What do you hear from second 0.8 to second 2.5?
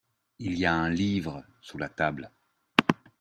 livre sous la table.